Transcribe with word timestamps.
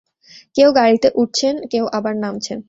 কেউ 0.55 0.69
গাড়িতে 0.71 1.07
উঠছেন, 1.15 1.55
কেউ 1.71 1.85
আবার 1.93 2.13
নামছেন। 2.15 2.59